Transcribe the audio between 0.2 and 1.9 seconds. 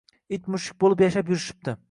It-mushuk bo’lib yashab yurishibdi.